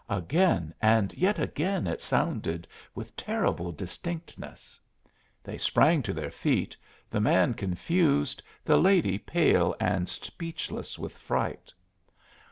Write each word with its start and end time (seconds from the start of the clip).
Again 0.09 0.73
and 0.81 1.13
yet 1.13 1.37
again 1.37 1.85
it 1.85 2.01
sounded, 2.01 2.67
with 2.95 3.15
terrible 3.15 3.71
distinctness. 3.71 4.81
They 5.43 5.59
sprang 5.59 6.01
to 6.01 6.11
their 6.11 6.31
feet, 6.31 6.75
the 7.11 7.21
man 7.21 7.53
confused, 7.53 8.41
the 8.65 8.77
lady 8.77 9.19
pale 9.19 9.75
and 9.79 10.09
speechless 10.09 10.97
with 10.97 11.15
fright. 11.15 11.71